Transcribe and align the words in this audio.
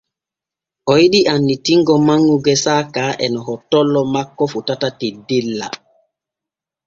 O 0.91 0.93
yiɗi 0.99 1.19
annitingo 1.33 1.93
manŋu 2.07 2.35
gesa 2.45 2.73
ka 2.93 3.05
e 3.23 3.27
no 3.33 3.39
hottollo 3.47 4.01
makko 4.13 4.43
fotata 4.51 4.89
teddella. 4.99 5.67